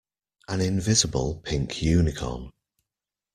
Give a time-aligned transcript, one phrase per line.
[0.47, 2.51] An invisible pink unicorn.